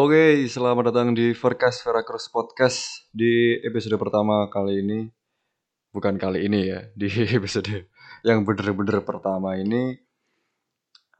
[0.00, 5.12] Oke, selamat datang di Verkas Veracruz Podcast di episode pertama kali ini.
[5.92, 7.92] Bukan kali ini ya, di episode
[8.24, 9.92] yang bener-bener pertama ini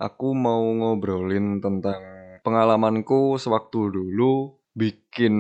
[0.01, 2.01] aku mau ngobrolin tentang
[2.41, 5.37] pengalamanku sewaktu dulu bikin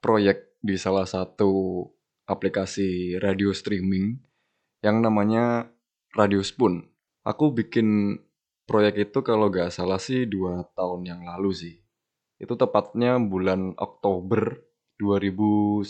[0.00, 1.84] proyek di salah satu
[2.24, 4.16] aplikasi radio streaming
[4.80, 5.68] yang namanya
[6.16, 6.88] Radio Spoon.
[7.20, 8.16] Aku bikin
[8.64, 11.76] proyek itu kalau gak salah sih dua tahun yang lalu sih
[12.38, 14.62] itu tepatnya bulan Oktober
[14.98, 15.86] 2019.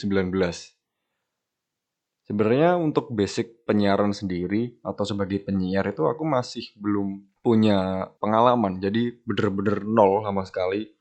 [2.29, 8.85] Sebenarnya untuk basic penyiaran sendiri atau sebagai penyiar itu aku masih belum punya pengalaman.
[8.85, 10.93] Jadi bener-bener nol sama sekali.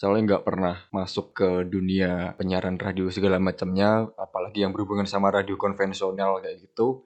[0.00, 5.60] Soalnya nggak pernah masuk ke dunia penyiaran radio segala macamnya, apalagi yang berhubungan sama radio
[5.60, 7.04] konvensional kayak gitu.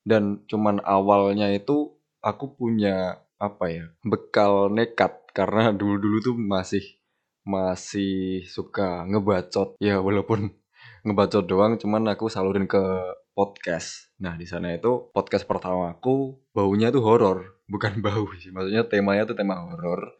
[0.00, 1.92] Dan cuman awalnya itu
[2.24, 7.01] aku punya apa ya bekal nekat karena dulu-dulu tuh masih
[7.42, 9.78] masih suka ngebacot.
[9.82, 10.54] Ya walaupun
[11.06, 12.82] ngebacot doang cuman aku salurin ke
[13.34, 14.12] podcast.
[14.22, 17.38] Nah di sana itu podcast pertama aku baunya tuh horor.
[17.72, 20.18] Bukan bau sih maksudnya temanya tuh tema horor.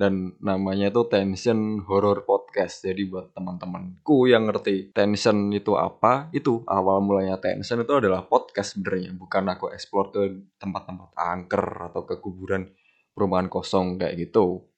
[0.00, 2.80] Dan namanya itu tension horror podcast.
[2.88, 8.80] Jadi buat teman-temanku yang ngerti tension itu apa itu awal mulanya tension itu adalah podcast
[8.80, 9.12] sebenarnya.
[9.12, 10.22] Bukan aku explore ke
[10.56, 12.72] tempat-tempat angker atau ke kuburan
[13.12, 14.69] perumahan kosong kayak gitu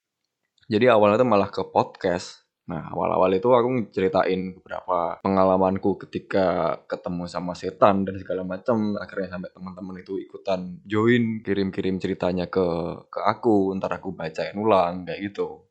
[0.70, 2.42] jadi awalnya tuh malah ke podcast.
[2.62, 8.94] Nah, awal-awal itu aku ceritain beberapa pengalamanku ketika ketemu sama setan dan segala macam.
[9.02, 12.62] Akhirnya sampai teman-teman itu ikutan join, kirim-kirim ceritanya ke
[13.10, 15.66] ke aku, ntar aku bacain ulang kayak gitu.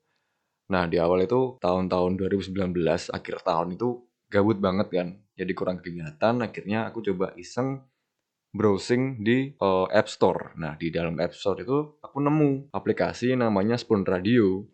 [0.72, 5.08] Nah, di awal itu tahun-tahun 2019, akhir tahun itu gabut banget kan.
[5.36, 7.88] Jadi kurang kegiatan, akhirnya aku coba iseng
[8.52, 10.56] browsing di uh, App Store.
[10.60, 14.68] Nah, di dalam App Store itu aku nemu aplikasi namanya Spoon Radio.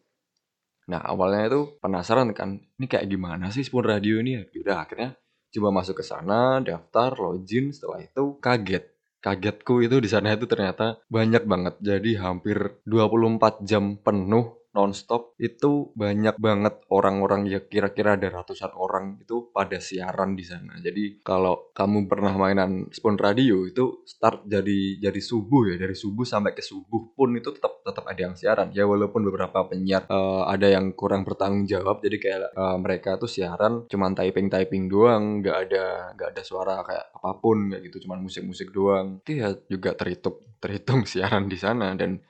[0.87, 4.39] Nah awalnya itu penasaran kan, ini kayak gimana sih Spoon Radio ini?
[4.55, 5.19] Udah akhirnya
[5.51, 8.87] coba masuk ke sana, daftar, login, setelah itu kaget.
[9.19, 11.75] Kagetku itu di sana itu ternyata banyak banget.
[11.83, 19.17] Jadi hampir 24 jam penuh nonstop itu banyak banget orang-orang ya kira-kira ada ratusan orang
[19.17, 20.77] itu pada siaran di sana.
[20.77, 26.21] Jadi kalau kamu pernah mainan Spoon Radio itu start jadi jadi subuh ya dari subuh
[26.21, 28.69] sampai ke subuh pun itu tetap tetap ada yang siaran.
[28.77, 33.27] Ya walaupun beberapa penyiar uh, ada yang kurang bertanggung jawab jadi kayak uh, mereka tuh
[33.27, 38.05] siaran cuman typing typing doang nggak ada nggak ada suara kayak apa pun kayak gitu.
[38.05, 39.25] Cuman musik-musik doang.
[39.25, 41.97] Itu ya juga terhitung terhitung siaran di sana.
[41.97, 42.21] Dan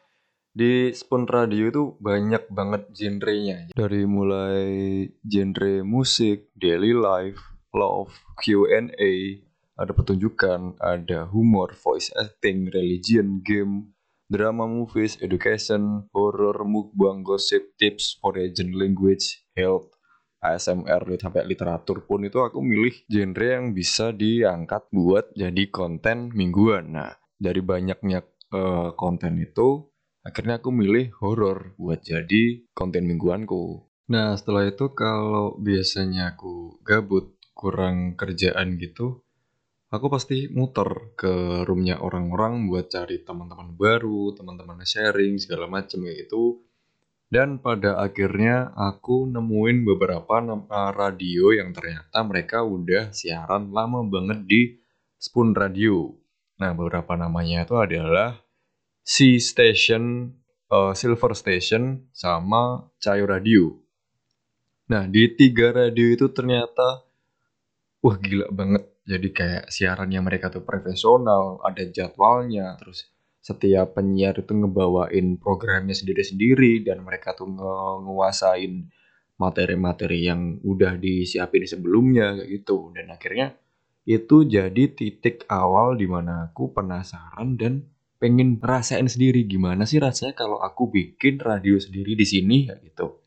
[0.58, 3.70] di Spoon Radio itu banyak banget genrenya.
[3.78, 4.66] Dari mulai
[5.22, 7.38] genre musik, daily life,
[7.78, 8.10] love,
[8.42, 9.14] Q&A,
[9.78, 13.94] ada pertunjukan, ada humor, voice acting, religion, game,
[14.26, 19.94] drama movies, education, horror, mukbang, gossip, tips, for agent language, health,
[20.42, 26.98] ASMR sampai literatur pun itu aku milih genre yang bisa diangkat buat jadi konten mingguan.
[26.98, 29.86] Nah, dari banyaknya uh, konten itu
[30.28, 33.88] akhirnya aku milih horor buat jadi konten mingguanku.
[34.12, 39.24] Nah setelah itu kalau biasanya aku gabut kurang kerjaan gitu,
[39.88, 46.28] aku pasti muter ke roomnya orang-orang buat cari teman-teman baru, teman-teman sharing segala macam kayak
[46.28, 46.60] itu.
[47.28, 50.40] Dan pada akhirnya aku nemuin beberapa
[50.96, 54.62] radio yang ternyata mereka udah siaran lama banget di
[55.20, 56.16] Spoon Radio.
[56.56, 58.47] Nah beberapa namanya itu adalah
[59.08, 60.36] C Station,
[60.68, 63.80] uh, Silver Station, sama Cayo Radio.
[64.92, 67.08] Nah, di tiga radio itu ternyata,
[68.04, 68.84] wah gila banget.
[69.08, 73.08] Jadi kayak siarannya mereka tuh profesional, ada jadwalnya, terus
[73.40, 78.92] setiap penyiar itu ngebawain programnya sendiri-sendiri dan mereka tuh nge nguasain
[79.40, 83.56] materi-materi yang udah disiapin sebelumnya kayak gitu dan akhirnya
[84.04, 90.34] itu jadi titik awal di mana aku penasaran dan pengen rasain sendiri gimana sih rasanya
[90.34, 93.22] kalau aku bikin radio sendiri di sini ya gitu.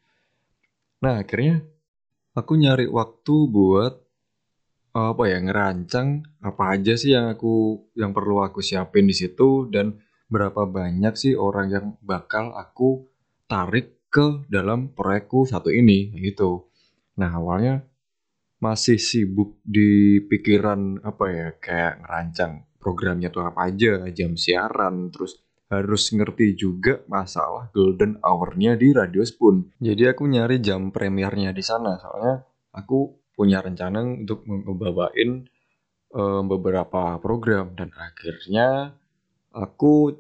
[1.03, 1.63] Nah akhirnya
[2.35, 3.95] aku nyari waktu buat
[4.91, 10.03] apa ya ngerancang apa aja sih yang aku yang perlu aku siapin di situ dan
[10.27, 13.07] berapa banyak sih orang yang bakal aku
[13.47, 16.67] tarik ke dalam proyekku satu ini gitu.
[17.15, 17.87] Nah awalnya
[18.61, 25.41] masih sibuk di pikiran apa ya kayak ngerancang programnya tuh apa aja, jam siaran, terus
[25.71, 29.71] harus ngerti juga masalah golden hour-nya di Radio Spoon.
[29.81, 35.49] Jadi aku nyari jam premiernya di sana, soalnya aku punya rencana untuk membawain
[36.13, 38.93] um, beberapa program dan akhirnya
[39.55, 40.13] aku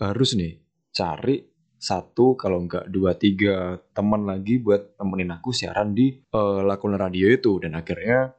[0.00, 0.62] harus nih
[0.94, 1.51] cari
[1.82, 7.26] satu kalau nggak dua tiga teman lagi buat temenin aku siaran di uh, lakon radio
[7.26, 7.58] itu.
[7.58, 8.30] Dan akhirnya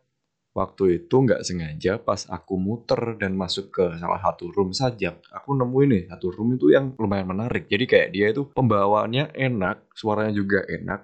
[0.55, 5.57] waktu itu nggak sengaja pas aku muter dan masuk ke salah satu room saja aku
[5.57, 7.67] nemuin nih satu room itu yang lumayan menarik.
[7.67, 11.03] Jadi kayak dia itu pembawaannya enak suaranya juga enak.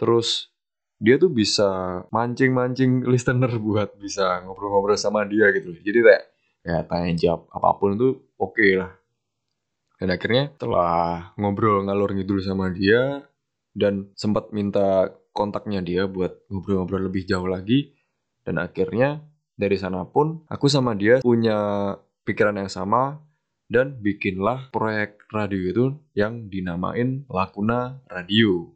[0.00, 0.48] Terus
[1.00, 1.68] dia tuh bisa
[2.12, 6.24] mancing-mancing listener buat bisa ngobrol-ngobrol sama dia gitu jadi kayak
[6.60, 8.99] ya tanya jawab apa pun itu oke okay lah
[10.00, 13.28] dan akhirnya setelah ngobrol ngalur ngidul sama dia
[13.76, 17.92] dan sempat minta kontaknya dia buat ngobrol-ngobrol lebih jauh lagi
[18.42, 19.20] dan akhirnya
[19.60, 21.94] dari sana pun aku sama dia punya
[22.24, 23.20] pikiran yang sama
[23.70, 25.84] dan bikinlah proyek radio itu
[26.18, 28.74] yang dinamain Lakuna Radio.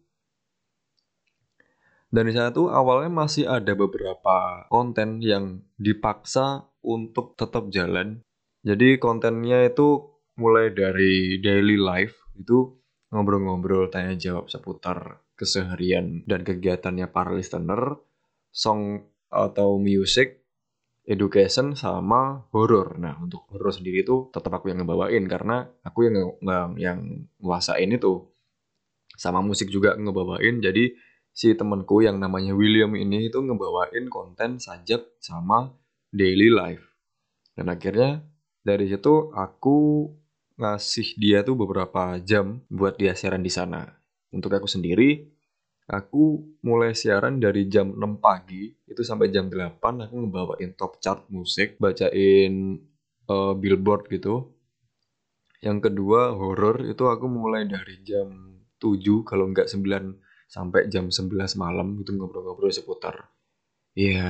[2.15, 8.23] Dan di sana tuh awalnya masih ada beberapa konten yang dipaksa untuk tetap jalan.
[8.63, 12.75] Jadi kontennya itu mulai dari daily life itu
[13.15, 17.99] ngobrol-ngobrol tanya jawab seputar keseharian dan kegiatannya para listener,
[18.51, 20.43] song atau music,
[21.07, 22.99] education sama horror.
[22.99, 26.99] Nah, untuk horror sendiri itu tetap aku yang ngebawain karena aku yang yang, yang
[27.39, 28.31] nguasain itu.
[29.15, 30.59] Sama musik juga ngebawain.
[30.59, 30.91] Jadi
[31.31, 35.71] si temanku yang namanya William ini itu ngebawain konten sajak sama
[36.11, 36.83] daily life.
[37.55, 38.27] Dan akhirnya
[38.67, 40.11] dari situ aku
[40.55, 43.91] ngasih dia tuh beberapa jam buat dia siaran di sana.
[44.35, 45.35] Untuk aku sendiri,
[45.85, 51.29] Aku mulai siaran dari jam 6 pagi itu sampai jam 8 aku ngebawain top chart
[51.29, 52.81] musik, bacain
[53.29, 54.49] uh, billboard gitu.
[55.61, 59.85] Yang kedua horror itu aku mulai dari jam 7 kalau nggak 9
[60.49, 63.33] sampai jam 11 malam itu ngobrol-ngobrol seputar
[63.97, 64.29] ya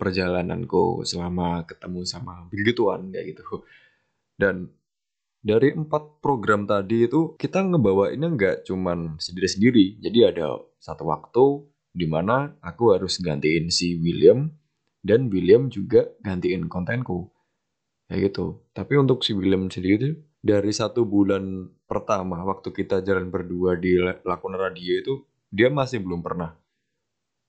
[0.00, 3.64] perjalananku selama ketemu sama begituan kayak gitu.
[4.42, 4.66] Dan
[5.38, 10.02] dari empat program tadi itu kita ngebawainnya nggak cuman sendiri-sendiri.
[10.02, 14.50] Jadi ada satu waktu di mana aku harus gantiin si William
[14.98, 17.30] dan William juga gantiin kontenku.
[18.10, 18.66] Kayak gitu.
[18.74, 24.58] Tapi untuk si William sendiri dari satu bulan pertama waktu kita jalan berdua di lakon
[24.58, 25.14] radio itu
[25.54, 26.50] dia masih belum pernah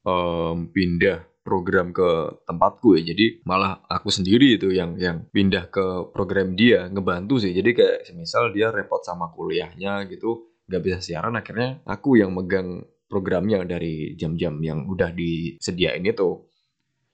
[0.06, 3.14] um, pindah program ke tempatku ya.
[3.14, 7.52] Jadi malah aku sendiri itu yang yang pindah ke program dia ngebantu sih.
[7.52, 12.88] Jadi kayak semisal dia repot sama kuliahnya gitu nggak bisa siaran akhirnya aku yang megang
[13.12, 16.50] programnya dari jam-jam yang udah disediain itu.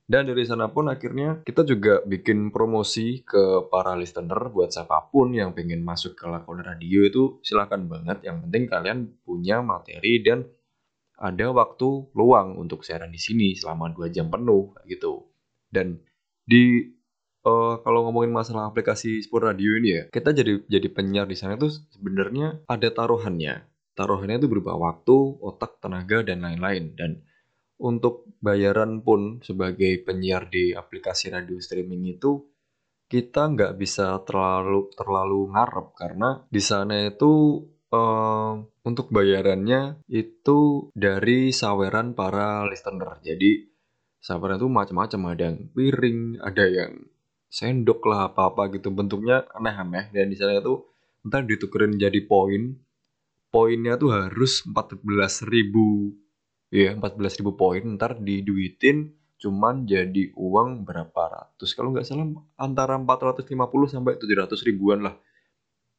[0.09, 5.37] Dan dari sana pun akhirnya kita juga bikin promosi ke para listener buat siapa pun
[5.37, 8.25] yang pengen masuk ke lakon radio itu silahkan banget.
[8.25, 10.49] Yang penting kalian punya materi dan
[11.19, 15.27] ada waktu luang untuk siaran di sini selama dua jam penuh gitu.
[15.67, 15.99] Dan
[16.47, 16.81] di
[17.43, 21.59] uh, kalau ngomongin masalah aplikasi sport radio ini ya, kita jadi jadi penyiar di sana
[21.59, 23.67] itu sebenarnya ada taruhannya.
[23.93, 26.95] Taruhannya itu berupa waktu, otak, tenaga dan lain-lain.
[26.95, 27.19] Dan
[27.79, 32.47] untuk bayaran pun sebagai penyiar di aplikasi radio streaming itu
[33.09, 37.57] kita nggak bisa terlalu terlalu ngarep karena di sana itu
[37.93, 38.53] uh,
[38.85, 43.21] untuk bayarannya itu dari saweran para listener.
[43.21, 43.69] Jadi
[44.21, 46.91] saweran itu macam-macam, ada yang piring, ada yang
[47.49, 48.93] sendok lah apa-apa gitu.
[48.93, 50.13] Bentuknya aneh-aneh.
[50.13, 50.85] Dan di sana itu
[51.25, 52.77] ntar ditukerin jadi poin.
[53.49, 55.49] Poinnya tuh harus 14.000
[56.69, 57.81] ya 14.000 poin.
[57.97, 61.73] Ntar diduitin cuman jadi uang berapa ratus.
[61.73, 62.29] Kalau nggak salah
[62.59, 63.49] antara 450
[63.89, 65.15] sampai 700 ribuan lah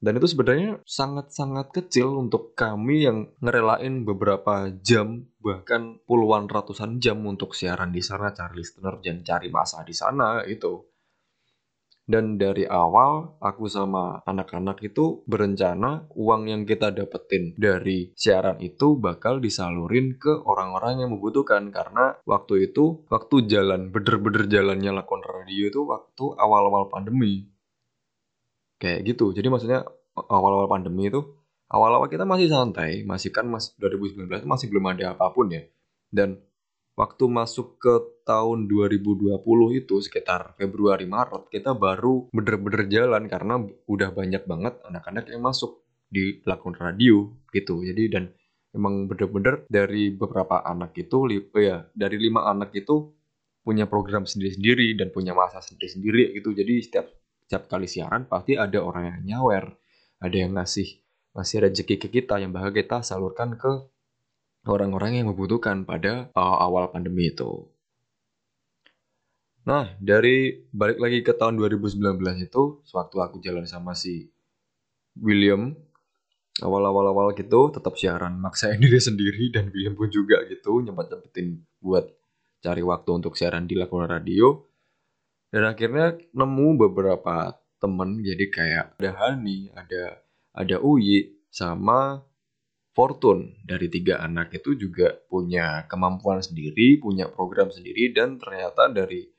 [0.01, 7.21] dan itu sebenarnya sangat-sangat kecil untuk kami yang ngerelain beberapa jam, bahkan puluhan ratusan jam
[7.29, 10.89] untuk siaran di sana, cari listener dan cari masa di sana itu.
[12.11, 18.99] Dan dari awal aku sama anak-anak itu berencana uang yang kita dapetin dari siaran itu
[18.99, 25.71] bakal disalurin ke orang-orang yang membutuhkan karena waktu itu waktu jalan bener-bener jalannya lakon radio
[25.71, 27.47] itu waktu awal-awal pandemi
[28.81, 29.37] kayak gitu.
[29.37, 29.85] Jadi maksudnya
[30.17, 31.21] awal-awal pandemi itu
[31.71, 35.63] awal-awal kita masih santai masih kan masih 2019 masih belum ada apa pun ya.
[36.11, 36.41] Dan
[36.99, 37.95] waktu masuk ke
[38.27, 39.39] tahun 2020
[39.79, 45.87] itu sekitar Februari Maret kita baru bener-bener jalan karena udah banyak banget anak-anak yang masuk
[46.11, 47.87] di lakon radio gitu.
[47.87, 48.25] Jadi dan
[48.75, 53.15] emang bener-bener dari beberapa anak itu ya dari lima anak itu
[53.61, 56.51] punya program sendiri-sendiri dan punya masa sendiri-sendiri gitu.
[56.57, 57.07] Jadi setiap
[57.51, 59.75] setiap kali siaran pasti ada orang yang nyawer,
[60.23, 61.03] ada yang ngasih
[61.35, 63.91] ngasih rezeki ke kita yang bakal kita salurkan ke
[64.71, 67.67] orang-orang yang membutuhkan pada uh, awal pandemi itu.
[69.67, 74.31] Nah, dari balik lagi ke tahun 2019 itu, sewaktu aku jalan sama si
[75.19, 75.75] William,
[76.63, 82.15] awal-awal-awal gitu tetap siaran maksain diri sendiri dan William pun juga gitu nyempet-nyempetin buat
[82.63, 84.70] cari waktu untuk siaran di Lakuna Radio
[85.51, 90.23] dan akhirnya nemu beberapa temen jadi kayak ada Hani ada
[90.55, 92.23] ada Uyi sama
[92.91, 99.31] Fortune dari tiga anak itu juga punya kemampuan sendiri punya program sendiri dan ternyata dari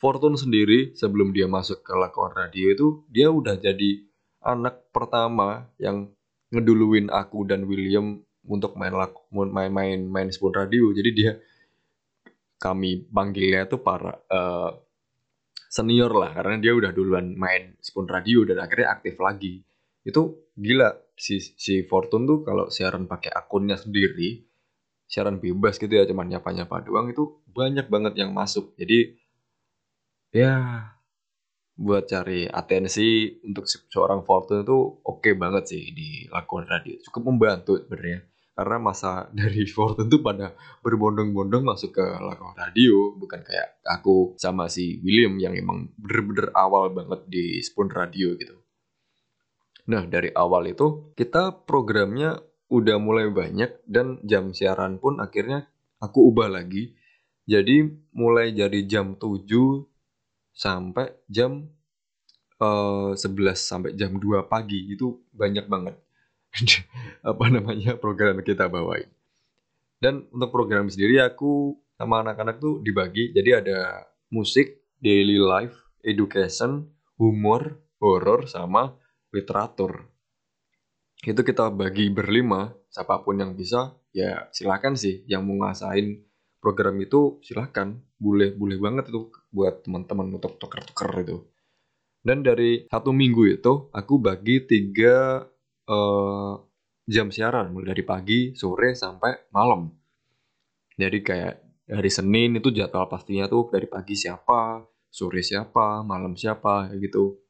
[0.00, 4.00] Fortune sendiri sebelum dia masuk ke Lakuna Radio itu dia udah jadi
[4.40, 6.08] anak pertama yang
[6.50, 10.90] ngeduluin aku dan William untuk main laku, main main main Spoon Radio.
[10.90, 11.32] Jadi dia
[12.60, 14.76] kami panggilnya tuh para uh,
[15.70, 19.62] senior lah karena dia udah duluan main Spoon Radio dan akhirnya aktif lagi.
[20.02, 24.42] Itu gila si si Fortune tuh kalau siaran pakai akunnya sendiri,
[25.06, 28.74] siaran bebas gitu ya cuman nyapa-nyapa doang itu banyak banget yang masuk.
[28.74, 29.14] Jadi
[30.34, 30.82] ya
[31.78, 34.74] buat cari atensi untuk seorang Fortune itu
[35.06, 36.98] oke okay banget sih di lakukan radio.
[37.06, 38.26] Cukup membantu sebenarnya.
[38.60, 40.52] Karena masa dari Fortune tuh pada
[40.84, 43.16] berbondong-bondong masuk ke lakukan radio.
[43.16, 48.60] Bukan kayak aku sama si William yang emang bener-bener awal banget di Spoon Radio gitu.
[49.88, 52.36] Nah dari awal itu kita programnya
[52.68, 55.64] udah mulai banyak dan jam siaran pun akhirnya
[55.96, 56.92] aku ubah lagi.
[57.48, 59.48] Jadi mulai dari jam 7
[60.52, 61.64] sampai jam
[62.60, 65.96] uh, eh, 11 sampai jam 2 pagi itu banyak banget
[67.30, 69.08] apa namanya program kita bawain.
[70.00, 73.36] Dan untuk program sendiri aku sama anak-anak tuh dibagi.
[73.36, 76.88] Jadi ada musik, daily life, education,
[77.20, 78.96] humor, horror sama
[79.28, 80.08] literatur.
[81.20, 85.20] Itu kita bagi berlima, siapa pun yang bisa ya silakan sih.
[85.28, 86.24] Yang mau ngasain
[86.64, 88.00] program itu silakan.
[88.16, 91.38] Boleh boleh banget itu buat teman-teman untuk tuker-tuker itu.
[92.24, 95.44] Dan dari satu minggu itu aku bagi tiga
[95.90, 96.54] uh,
[97.10, 99.90] jam siaran mulai dari pagi sore sampai malam.
[100.94, 101.54] Jadi kayak
[101.90, 107.42] hari Senin itu jadwal pastinya tuh dari pagi siapa sore siapa malam siapa gitu.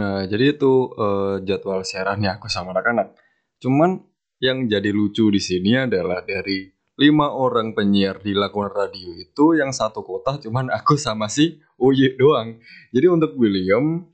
[0.00, 3.12] Nah jadi itu uh, jadwal siarannya aku sama anak-anak.
[3.60, 4.00] Cuman
[4.40, 9.72] yang jadi lucu di sini adalah dari lima orang penyiar di Lakon Radio itu yang
[9.72, 12.60] satu kota cuman aku sama si Uye doang.
[12.92, 14.04] Jadi untuk William,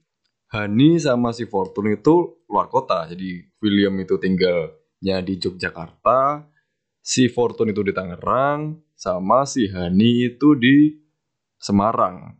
[0.50, 3.06] Hani sama si Fortune itu luar kota.
[3.10, 6.46] Jadi William itu tinggalnya di Yogyakarta,
[7.02, 10.96] si Fortune itu di Tangerang, sama si Hani itu di
[11.58, 12.34] Semarang.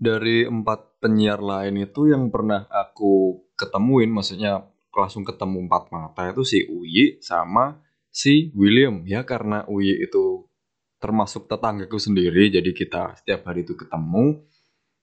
[0.00, 6.42] Dari empat penyiar lain itu yang pernah aku ketemuin, maksudnya langsung ketemu empat mata itu
[6.42, 7.78] si Uyi sama
[8.10, 10.50] si William ya karena Uyi itu
[10.98, 14.44] termasuk tetanggaku sendiri jadi kita setiap hari itu ketemu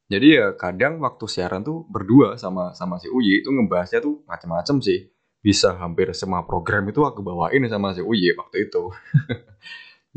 [0.07, 4.79] jadi ya kadang waktu siaran tuh berdua sama sama si Uyi itu ngebahasnya tuh macam-macam
[4.79, 5.11] sih.
[5.43, 8.83] Bisa hampir semua program itu aku bawain sama si Uyi waktu itu.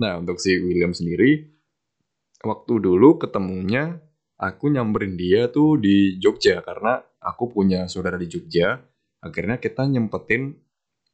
[0.00, 1.44] Nah untuk si William sendiri
[2.40, 4.00] waktu dulu ketemunya
[4.40, 8.80] aku nyamperin dia tuh di Jogja karena aku punya saudara di Jogja.
[9.20, 10.56] Akhirnya kita nyempetin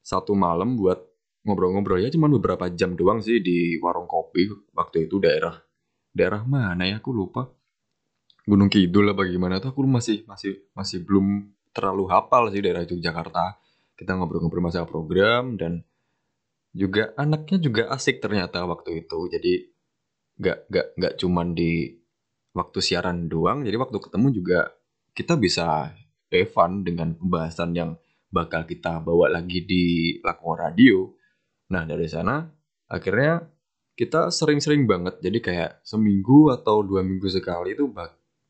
[0.06, 1.02] satu malam buat
[1.42, 1.98] ngobrol-ngobrol.
[1.98, 5.58] Ya cuma beberapa jam doang sih di warung kopi waktu itu daerah.
[6.14, 7.02] Daerah mana ya?
[7.02, 7.55] Aku lupa
[8.46, 9.74] Gunung Kidul lah bagaimana tuh?
[9.74, 13.58] Aku masih masih masih belum terlalu hafal sih daerah Yogyakarta
[13.98, 15.82] kita ngobrol-ngobrol masalah program dan
[16.70, 19.18] juga anaknya juga asik ternyata waktu itu.
[19.34, 19.52] Jadi
[20.38, 21.96] nggak nggak nggak cuman di
[22.52, 24.68] waktu siaran doang jadi waktu ketemu juga
[25.16, 25.96] kita bisa
[26.28, 27.96] Evan dengan pembahasan yang
[28.28, 29.84] bakal kita bawa lagi di
[30.20, 31.16] Lakon Radio.
[31.72, 32.44] Nah dari sana
[32.86, 33.42] akhirnya
[33.96, 35.18] kita sering-sering banget.
[35.24, 37.88] Jadi kayak seminggu atau dua minggu sekali itu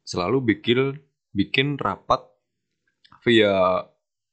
[0.06, 0.94] selalu bikin
[1.34, 2.22] bikin rapat
[3.26, 3.82] via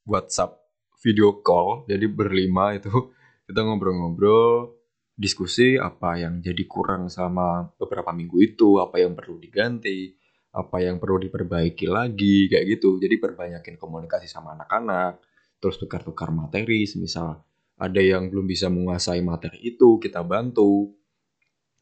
[0.06, 0.62] WhatsApp
[1.02, 3.10] video call jadi berlima itu
[3.50, 4.78] kita ngobrol-ngobrol
[5.14, 10.14] diskusi apa yang jadi kurang sama beberapa minggu itu apa yang perlu diganti
[10.54, 15.18] apa yang perlu diperbaiki lagi kayak gitu jadi perbanyakin komunikasi sama anak-anak
[15.58, 17.42] terus tukar-tukar materi misal
[17.74, 20.94] ada yang belum bisa menguasai materi itu, kita bantu.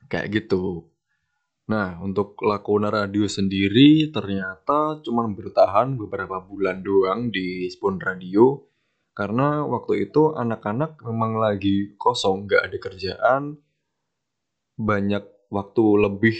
[0.08, 0.91] Kayak gitu.
[1.72, 8.68] Nah, untuk Lakona Radio sendiri ternyata cuma bertahan beberapa bulan doang di Spoon Radio
[9.16, 13.42] karena waktu itu anak-anak memang lagi kosong, nggak ada kerjaan,
[14.76, 16.36] banyak waktu lebih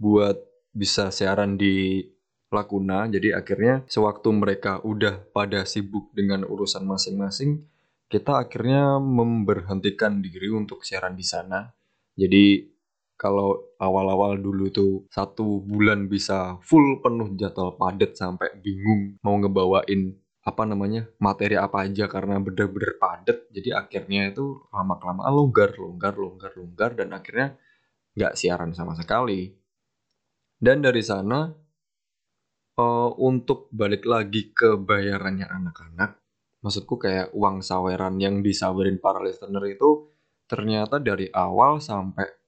[0.00, 0.40] buat
[0.72, 2.08] bisa siaran di
[2.48, 3.12] Lakuna.
[3.12, 7.64] Jadi akhirnya sewaktu mereka udah pada sibuk dengan urusan masing-masing,
[8.08, 11.72] kita akhirnya memberhentikan diri untuk siaran di sana.
[12.12, 12.72] Jadi
[13.22, 20.18] kalau awal-awal dulu tuh satu bulan bisa full penuh jadwal padat sampai bingung mau ngebawain
[20.42, 23.46] apa namanya materi apa aja karena bener-bener padat.
[23.54, 27.54] Jadi akhirnya itu lama kelamaan longgar longgar longgar longgar dan akhirnya
[28.18, 29.54] nggak siaran sama sekali.
[30.58, 31.46] Dan dari sana
[32.74, 36.18] uh, untuk balik lagi ke bayarannya anak-anak
[36.62, 40.06] maksudku kayak uang saweran yang disawerin para listener itu
[40.46, 42.41] ternyata dari awal sampai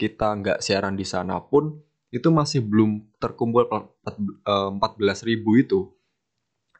[0.00, 1.76] kita nggak siaran di sana pun
[2.08, 5.92] itu masih belum terkumpul 14.000 ribu itu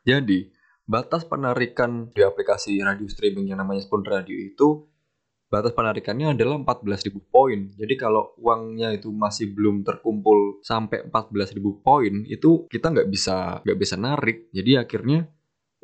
[0.04, 0.48] jadi,
[0.88, 4.88] batas penarikan di aplikasi radio streaming yang namanya Spoon Radio itu
[5.50, 7.74] batas penarikannya adalah 14.000 poin.
[7.74, 13.78] Jadi kalau uangnya itu masih belum terkumpul sampai 14.000 poin, itu kita nggak bisa nggak
[13.78, 14.48] bisa narik.
[14.54, 15.28] Jadi akhirnya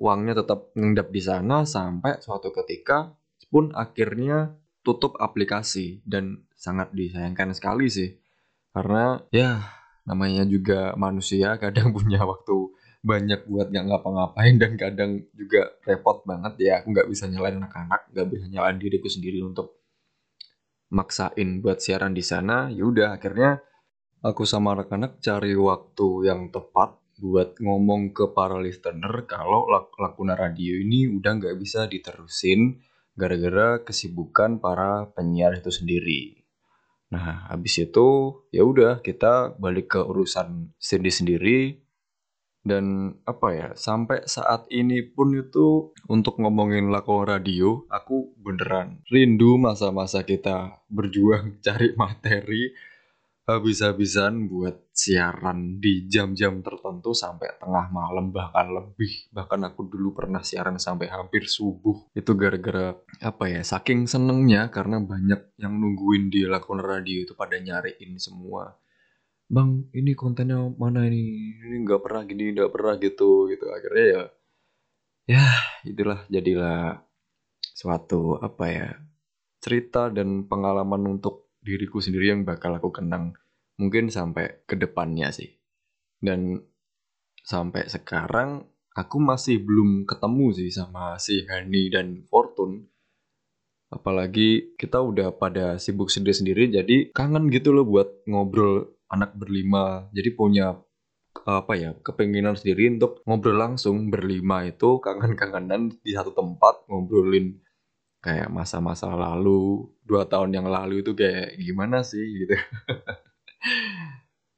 [0.01, 4.55] uangnya tetap ngendap di sana sampai suatu ketika Spoon akhirnya
[4.87, 8.17] tutup aplikasi dan sangat disayangkan sekali sih.
[8.73, 9.63] Karena ya
[10.09, 12.73] namanya juga manusia kadang punya waktu
[13.07, 18.11] banyak buat nggak ngapa-ngapain dan kadang juga repot banget ya aku nggak bisa nyalain anak-anak
[18.11, 19.79] nggak bisa nyalain diriku sendiri untuk
[20.91, 23.63] maksain buat siaran di sana yaudah akhirnya
[24.27, 30.35] aku sama anak-anak cari waktu yang tepat buat ngomong ke para listener kalau lak lakuna
[30.35, 32.83] radio ini udah nggak bisa diterusin
[33.17, 36.46] gara-gara kesibukan para penyiar itu sendiri.
[37.07, 41.87] Nah, habis itu ya udah kita balik ke urusan sendiri-sendiri
[42.67, 49.55] dan apa ya sampai saat ini pun itu untuk ngomongin lakon radio aku beneran rindu
[49.55, 52.75] masa-masa kita berjuang cari materi
[53.47, 59.31] habis-habisan buat siaran di jam-jam tertentu sampai tengah malam bahkan lebih.
[59.31, 62.11] Bahkan aku dulu pernah siaran sampai hampir subuh.
[62.11, 67.55] Itu gara-gara apa ya saking senengnya karena banyak yang nungguin di lakon radio itu pada
[67.63, 68.75] nyariin semua.
[69.47, 71.55] Bang ini kontennya mana ini?
[71.63, 73.65] Ini nggak pernah gini nggak pernah gitu gitu.
[73.71, 74.23] Akhirnya ya
[75.27, 75.47] ya
[75.87, 76.99] itulah jadilah
[77.63, 78.89] suatu apa ya
[79.63, 83.35] cerita dan pengalaman untuk diriku sendiri yang bakal aku kenang
[83.83, 85.51] mungkin sampai ke depannya sih.
[86.23, 86.63] Dan
[87.43, 88.63] sampai sekarang
[88.95, 92.87] aku masih belum ketemu sih sama si Hani dan Fortune
[93.87, 100.11] apalagi kita udah pada sibuk sendiri-sendiri jadi kangen gitu loh buat ngobrol anak berlima.
[100.11, 100.75] Jadi punya
[101.47, 107.61] apa ya kepenginan sendiri untuk ngobrol langsung berlima itu kangen-kangenan di satu tempat ngobrolin
[108.27, 112.59] kayak masa-masa lalu dua tahun yang lalu itu kayak gimana sih gitu.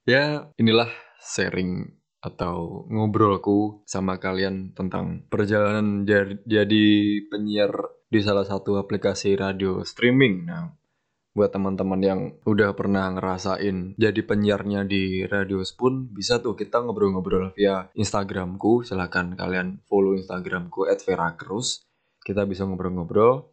[0.09, 0.89] Ya inilah
[1.21, 1.85] sharing
[2.25, 6.09] atau ngobrolku sama kalian tentang perjalanan
[6.49, 6.87] jadi
[7.29, 7.73] penyiar
[8.09, 10.49] di salah satu aplikasi radio streaming.
[10.49, 10.73] Nah,
[11.37, 17.53] buat teman-teman yang udah pernah ngerasain jadi penyiarnya di Radio Spoon bisa tuh kita ngobrol-ngobrol
[17.53, 18.89] via Instagramku.
[18.89, 21.85] Silahkan kalian follow Instagramku @veracruz
[22.29, 23.49] kita bisa ngobrol-ngobrol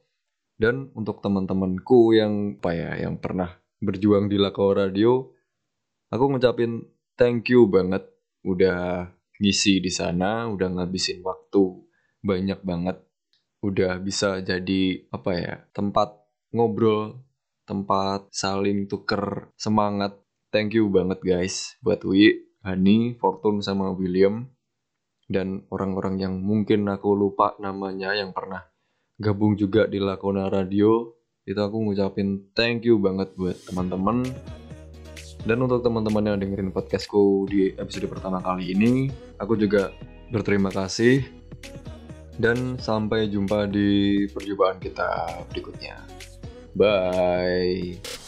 [0.56, 5.36] dan untuk teman-temanku yang apa ya yang pernah berjuang di Lako Radio
[6.10, 6.84] aku ngucapin
[7.20, 8.08] thank you banget.
[8.46, 9.10] Udah
[9.42, 11.64] ngisi di sana udah ngabisin waktu
[12.22, 13.02] banyak banget.
[13.66, 16.14] Udah bisa jadi apa ya tempat
[16.54, 17.20] ngobrol
[17.66, 20.16] tempat saling tuker semangat.
[20.54, 24.48] Thank you banget guys buat Wi, Hani, Fortune sama William.
[25.26, 28.62] Dan orang-orang yang mungkin aku lupa namanya yang pernah
[29.20, 31.16] gabung juga di Lakona Radio.
[31.46, 34.26] Itu aku ngucapin thank you banget buat teman-teman.
[35.46, 39.94] Dan untuk teman-teman yang dengerin podcastku di episode pertama kali ini aku juga
[40.34, 41.22] berterima kasih.
[42.36, 45.08] Dan sampai jumpa di perjumpaan kita
[45.54, 45.96] berikutnya.
[46.76, 48.25] Bye.